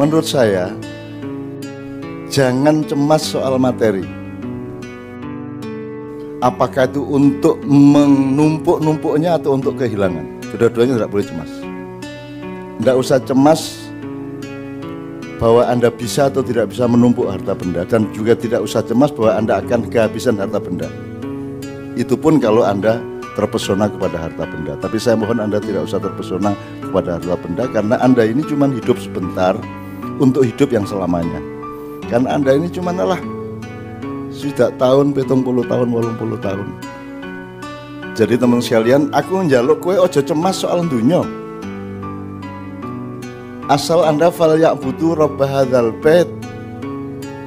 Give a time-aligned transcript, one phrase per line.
[0.00, 0.72] menurut saya
[2.32, 4.08] jangan cemas soal materi.
[6.40, 10.40] Apakah itu untuk menumpuk-numpuknya atau untuk kehilangan?
[10.48, 11.52] Kedua-duanya tidak boleh cemas.
[12.80, 13.60] Tidak usah cemas
[15.36, 19.36] bahwa Anda bisa atau tidak bisa menumpuk harta benda dan juga tidak usah cemas bahwa
[19.36, 20.88] Anda akan kehabisan harta benda.
[21.92, 23.04] Itu pun kalau Anda
[23.36, 24.80] terpesona kepada harta benda.
[24.80, 28.96] Tapi saya mohon Anda tidak usah terpesona kepada harta benda karena Anda ini cuma hidup
[28.96, 29.60] sebentar
[30.20, 31.40] untuk hidup yang selamanya.
[32.10, 33.20] Karena Anda ini cuma lah
[34.34, 36.68] sudah tahun, petong puluh tahun, walung puluh tahun.
[38.16, 41.22] Jadi teman sekalian, aku njaluk kue ojo cemas soal dunia.
[43.70, 46.26] Asal Anda fal butuh rabb hadzal bait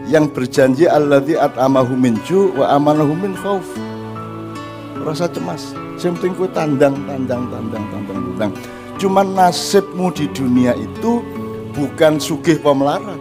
[0.08, 3.68] yang berjanji alladzi at'amahu min ju wa amanahu min khauf.
[5.04, 5.76] Rasa cemas.
[6.00, 6.16] Sing
[6.56, 8.52] tandang, tandang, tandang, tandang, tandang.
[8.98, 11.20] Cuman nasibmu di dunia itu
[11.74, 13.20] bukan sugih pemelarat.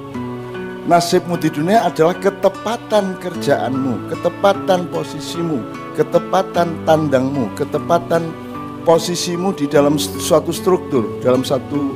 [0.82, 5.62] Nasibmu di dunia adalah ketepatan kerjaanmu, ketepatan posisimu,
[5.94, 8.34] ketepatan tandangmu, ketepatan
[8.82, 11.94] posisimu di dalam suatu struktur, dalam satu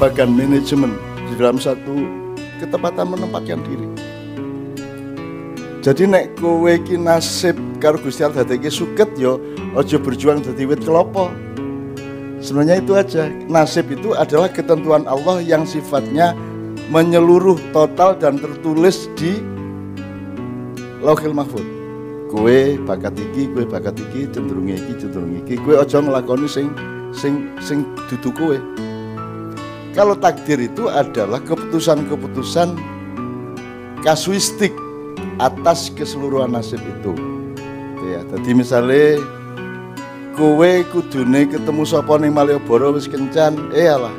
[0.00, 0.96] bagian manajemen,
[1.28, 1.92] di dalam satu
[2.56, 3.86] ketepatan menempatkan diri.
[5.84, 9.36] Jadi nek kowe iki nasib karo Gusti Allah dadeke suket yo
[9.76, 11.28] aja berjuang dadi wit kelopo.
[12.44, 13.32] Sebenarnya itu aja.
[13.48, 16.36] Nasib itu adalah ketentuan Allah yang sifatnya
[16.92, 19.40] menyeluruh total dan tertulis di
[21.00, 21.64] Lauhil Mahfud.
[22.28, 25.56] Kue bakat iki, kue bakat iki, cenderung iki, cenderung iki.
[25.56, 26.68] Kue ojo ngelakoni sing
[27.16, 28.58] sing sing dudu kue.
[29.96, 32.76] Kalau takdir itu adalah keputusan-keputusan
[34.04, 34.74] kasuistik
[35.40, 37.14] atas keseluruhan nasib itu.
[38.04, 39.22] Ya, jadi misalnya
[40.34, 44.14] kue kudune ketemu sapa ning Malioboro wis kencan, eh alah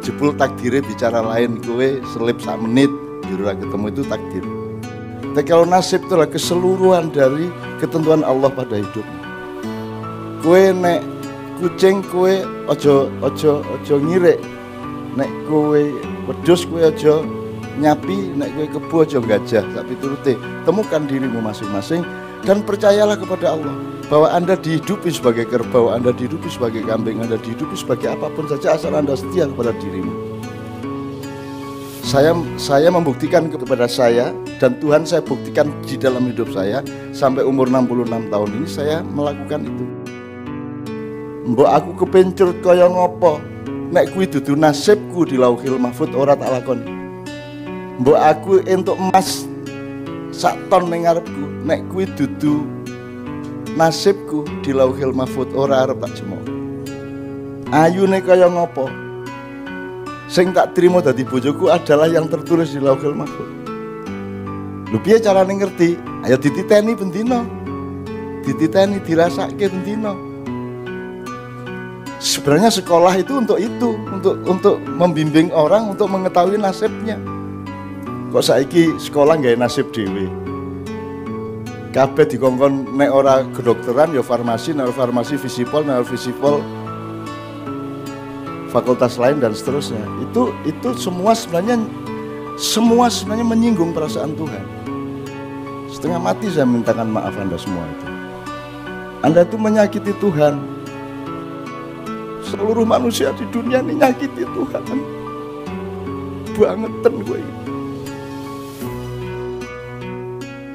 [0.00, 2.88] jebul takdirnya bicara lain kue selip sak menit
[3.28, 4.44] jurah ketemu itu takdir.
[5.36, 9.18] Tapi kalau nasib itu adalah keseluruhan dari ketentuan Allah pada hidupmu.
[10.40, 11.04] Kue nek
[11.60, 14.40] kucing kue ojo ojo ojo ngire
[15.14, 15.92] nek kue
[16.24, 17.28] wedus kue ojo
[17.76, 22.00] nyapi nek kue kebu ojo gajah tapi turute temukan dirimu masing-masing
[22.48, 23.76] dan percayalah kepada Allah
[24.10, 28.74] bahwa Anda dihidupi sebagai kerbau, Anda dihidupi sebagai kambing, Anda dihidupi sebagai apa pun saja
[28.74, 30.42] asal Anda setia kepada dirimu.
[32.02, 36.82] Saya saya membuktikan kepada saya dan Tuhan saya buktikan di dalam hidup saya
[37.14, 39.86] sampai umur 66 tahun ini saya melakukan itu.
[41.54, 43.38] Mbok aku kepencur kaya ngopo?
[43.94, 46.90] Nek kuwi dudu nasibku di Lauhil Mahfud ora tak lakoni.
[48.02, 49.46] Mbok aku entuk emas
[50.34, 52.79] sak ton ning ngarepku, nek kuwi dudu
[53.78, 56.60] nasibku di lauhil mahfud ora arep tak jemok
[57.70, 58.90] ayune kaya ngopo?
[60.30, 63.50] Sing tak terima dadi bojoku adalah yang tertulis di lauhil mahfud.
[64.94, 65.98] Lu piye carane ngerti?
[66.22, 67.42] Ayo dititeni bendino
[68.46, 70.16] dititeni dirasake bendino
[72.20, 77.20] sebenarnya sekolah itu untuk itu untuk untuk membimbing orang untuk mengetahui nasibnya.
[78.30, 80.49] Kok saiki sekolah nggak nasib dewi
[81.90, 86.62] kabeh dikongkon nek ora kedokteran ya farmasi, nek farmasi visipol, nek visipol
[88.70, 90.02] fakultas lain dan seterusnya.
[90.22, 91.82] Itu itu semua sebenarnya
[92.54, 94.64] semua sebenarnya menyinggung perasaan Tuhan.
[95.90, 98.06] Setengah mati saya mintakan maaf Anda semua itu.
[99.26, 100.62] Anda itu menyakiti Tuhan.
[102.46, 104.82] Seluruh manusia di dunia ini nyakiti Tuhan.
[106.54, 107.69] Bangetan gue ini.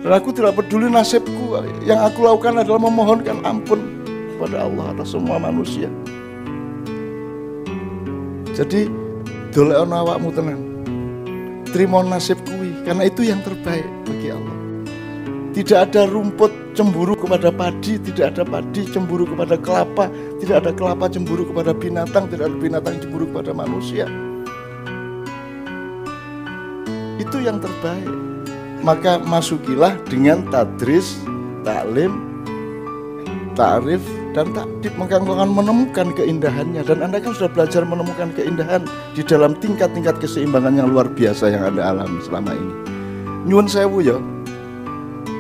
[0.06, 1.58] Dan aku tidak peduli nasibku.
[1.82, 3.82] Yang aku lakukan adalah memohonkan ampun
[4.38, 5.90] kepada Allah atas semua manusia.
[8.54, 8.86] Jadi
[9.50, 10.62] dolek ono awakmu tenang.
[11.74, 14.58] Terima nasib kui karena itu yang terbaik bagi Allah.
[15.58, 20.06] Tidak ada rumput cemburu kepada padi, tidak ada padi cemburu kepada kelapa,
[20.38, 24.06] tidak ada kelapa cemburu kepada binatang, tidak ada binatang cemburu kepada manusia.
[27.18, 28.35] Itu yang terbaik
[28.86, 31.18] maka masukilah dengan tadris,
[31.66, 32.22] taklim,
[33.58, 34.06] ta'rif,
[34.38, 36.86] dan takdib maka engkau akan menemukan keindahannya.
[36.86, 38.86] Dan anda kan sudah belajar menemukan keindahan
[39.18, 42.74] di dalam tingkat-tingkat keseimbangan yang luar biasa yang anda alami selama ini.
[43.50, 44.22] Nyuwun sewu ya.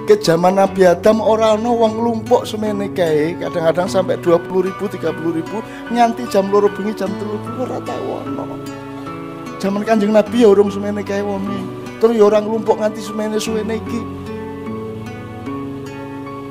[0.05, 3.37] Ke zaman Nabi Adam orang wong lumpuk semene kae.
[3.37, 5.57] Kadang-kadang sampai 20 ribu 30 ribu
[5.93, 8.45] nganti jam loro bengi jam telu ora tau ono
[9.65, 13.79] zaman kanjeng Nabi ya urung semene kae wonge terus ya orang lumpuk nganti semene suwene
[13.79, 14.25] iki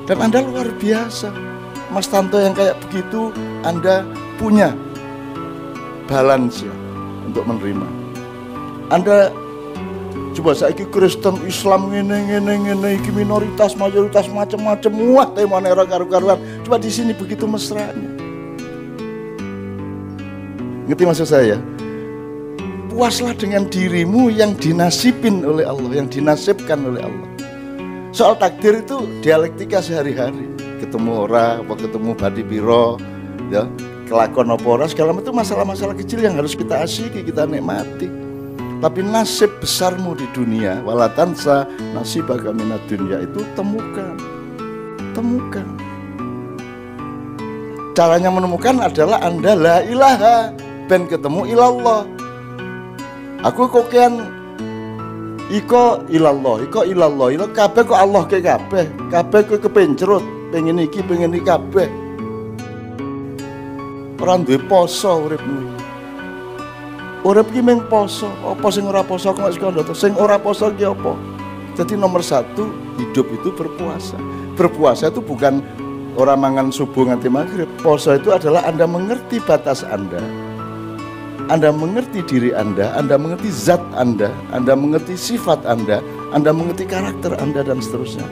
[0.05, 1.33] dan anda luar biasa.
[1.93, 3.33] Mas Tanto yang kayak begitu
[3.65, 4.05] anda
[4.37, 4.77] punya
[6.05, 6.65] balance
[7.25, 7.89] untuk menerima.
[8.93, 9.33] Anda
[10.37, 16.37] coba saya Kristen Islam ini ini ini iki minoritas mayoritas macam-macam wah temane ora karu-karuan.
[16.67, 18.13] Coba di sini begitu mesranya.
[20.85, 21.57] Ngerti maksud saya
[22.95, 27.29] puaslah dengan dirimu yang dinasibin oleh Allah yang dinasibkan oleh Allah.
[28.15, 30.47] Soal takdir itu dialektika sehari-hari.
[30.79, 33.03] Ketemu orang apa ketemu badi biro
[33.51, 33.67] ya
[34.07, 38.07] kelakon apa ora segala itu masalah-masalah kecil yang harus kita asyiki kita nikmati.
[38.79, 41.67] Tapi nasib besarmu di dunia walatansa
[41.99, 44.15] nasib minat dunia itu temukan.
[45.11, 45.67] Temukan.
[47.95, 50.55] Caranya menemukan adalah anda la ilaha
[50.91, 52.14] ben ketemu ilallah
[53.45, 54.25] aku kokian
[55.53, 61.05] iko ilallah iko ilallah ilo kabeh kok Allah ke kabeh kabeh kok kepencerut pengen iki
[61.05, 61.87] pengen iki kabeh
[64.25, 65.85] orang duwe poso uripmu
[67.25, 71.17] Urip ki mung poso, apa sing ora poso kok sekondo Sing ora poso ki apa?
[71.73, 72.69] Jadi nomor satu
[73.01, 74.21] hidup itu berpuasa.
[74.61, 75.65] Berpuasa itu bukan
[76.21, 77.65] orang mangan subuh nganti maghrib.
[77.81, 80.21] Poso itu adalah Anda mengerti batas Anda.
[81.45, 86.01] Anda mengerti diri Anda, Anda mengerti zat Anda, Anda mengerti sifat Anda,
[86.33, 88.25] Anda mengerti karakter Anda dan seterusnya.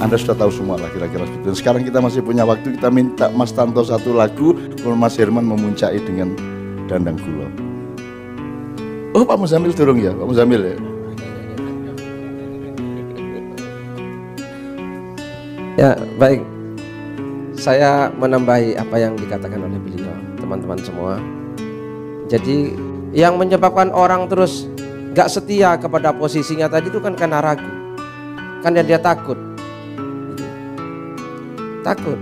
[0.00, 1.52] Anda sudah tahu semua lah kira-kira seperti itu.
[1.60, 4.56] Sekarang kita masih punya waktu, kita minta Mas Tanto satu lagu,
[4.96, 6.32] Mas Herman memuncai dengan
[6.88, 7.48] dandang gula.
[9.12, 10.76] Oh Pak Muzamil turun ya, Pak Muzamil ya.
[15.78, 16.40] Ya baik,
[17.60, 21.20] saya menambahi apa yang dikatakan oleh beliau, teman-teman semua.
[22.28, 22.76] Jadi
[23.16, 24.68] yang menyebabkan orang terus
[25.16, 27.72] gak setia kepada posisinya tadi itu kan karena ragu,
[28.60, 29.36] kan dia, dia takut,
[31.80, 32.20] takut.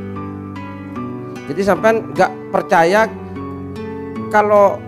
[1.51, 3.11] Jadi sampai gak percaya
[4.31, 4.79] kalau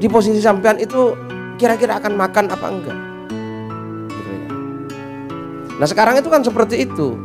[0.00, 1.12] di posisi sampean itu
[1.60, 2.98] kira-kira akan makan apa enggak
[4.08, 4.48] gitu ya.
[5.76, 7.20] nah sekarang itu kan seperti itu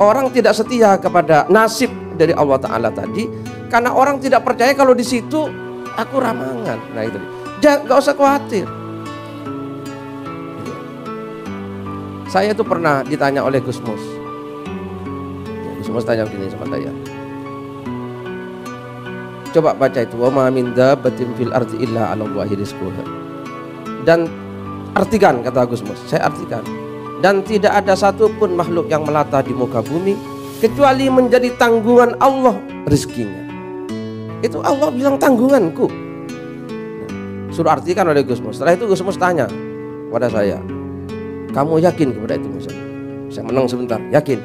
[0.00, 3.28] orang tidak setia kepada nasib dari Allah Ta'ala tadi
[3.68, 5.65] karena orang tidak percaya kalau di situ
[5.96, 7.18] aku ramangan nah itu
[7.64, 8.66] jangan nggak usah khawatir
[12.28, 14.02] saya itu pernah ditanya oleh Gusmus
[15.80, 16.92] Gusmus tanya begini sama saya
[19.56, 22.28] Coba baca itu wa ma min dabbatin fil ardi illa 'ala.
[24.04, 24.28] Dan
[24.92, 26.60] artikan kata Gusmus, saya artikan.
[27.24, 30.12] Dan tidak ada satupun makhluk yang melata di muka bumi
[30.60, 32.52] kecuali menjadi tanggungan Allah
[32.84, 33.45] rezekinya.
[34.44, 35.88] Itu Allah bilang tanggunganku.
[37.54, 38.60] Suruh artikan oleh Gusmus.
[38.60, 39.48] Setelah itu Gusmus tanya
[40.12, 40.60] kepada saya,
[41.56, 42.72] kamu yakin kepada itu Musa?
[43.32, 44.38] Saya menang sebentar, yakin.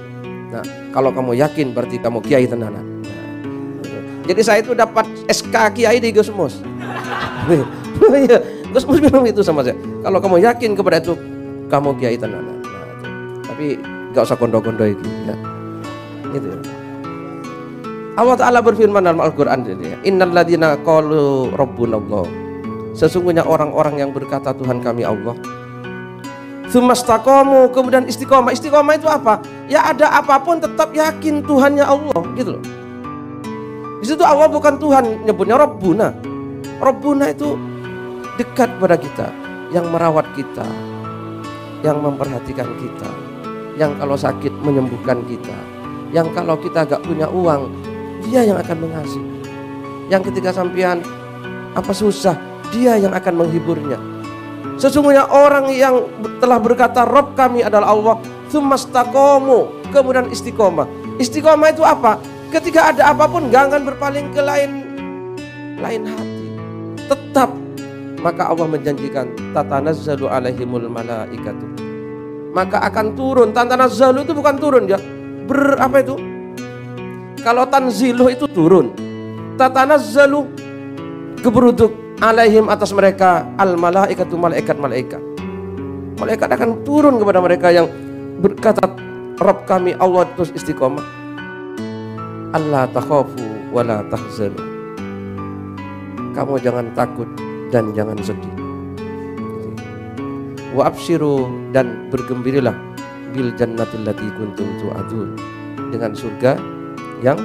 [0.51, 0.63] Nah,
[0.95, 2.83] kalau kamu yakin berarti kamu kiai tenanan.
[4.31, 6.61] Jadi saya itu dapat SK Kiai di Gusmus.
[8.01, 8.41] Iya,
[8.73, 9.77] Gusmus bilang itu sama saya.
[10.01, 11.13] Kalau kamu yakin kepada itu,
[11.69, 12.57] kamu Kiai tenanan.
[12.65, 12.97] Nah,
[13.45, 13.77] tapi
[14.15, 15.05] gak usah kondo-kondo itu.
[15.29, 15.35] Ya.
[16.33, 16.49] Gitu.
[18.21, 22.29] Allah Ta'ala berfirman dalam Al-Quran ini, Innal ladina qalu rabbunallah.
[22.93, 25.33] Sesungguhnya orang-orang yang berkata Tuhan kami Allah.
[26.69, 28.53] Sumastaqamu kemudian istiqomah.
[28.53, 29.41] Istiqomah itu apa?
[29.65, 32.63] Ya ada apa pun tetap yakin Tuhannya Allah gitu loh.
[34.01, 36.13] Di situ Allah bukan Tuhan, nyebutnya Rabbuna.
[36.77, 37.57] Rabbuna itu
[38.37, 39.33] dekat pada kita,
[39.73, 40.65] yang merawat kita,
[41.81, 43.09] yang memperhatikan kita,
[43.81, 45.57] yang kalau sakit menyembuhkan kita,
[46.13, 47.69] yang kalau kita gak punya uang,
[48.23, 49.23] dia yang akan mengasih.
[50.11, 51.01] Yang ketika sampean
[51.73, 52.35] apa susah,
[52.71, 53.99] dia yang akan menghiburnya.
[54.81, 56.09] Sesungguhnya orang yang
[56.41, 58.15] telah berkata Rob kami adalah Allah,
[58.49, 60.89] Thumastakomu, kemudian istiqomah.
[61.21, 62.17] Istiqomah itu apa?
[62.49, 64.71] Ketika ada apa pun akan berpaling ke lain
[65.79, 66.47] lain hati.
[67.07, 67.49] Tetap
[68.21, 71.65] maka Allah menjanjikan tatanazzalu alaihimul malaikatu.
[72.53, 73.49] Maka akan turun.
[73.55, 74.99] Tatanazzalu itu bukan turun ya.
[75.49, 76.15] Ber apa itu?
[77.41, 78.93] Kalau tanziluh itu turun.
[79.57, 80.45] Tatanazzalu
[81.41, 85.21] keberuduk alaihim atas mereka al malaikatu malaikat malaikat.
[86.21, 87.89] Malaikat akan turun kepada mereka yang
[88.41, 88.85] berkata
[89.41, 91.01] Rabb kami Allah terus istiqomah
[92.53, 94.61] Allah takhafu wala tahzanu.
[96.37, 97.27] Kamu jangan takut
[97.73, 98.55] dan jangan sedih.
[100.77, 102.77] Wa abshiru dan bergembiralah
[103.31, 105.35] bil jannatil lati kuntum tu'adun
[105.91, 106.80] dengan surga
[107.21, 107.37] yang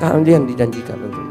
[0.00, 1.25] kalian dijanjikan untuk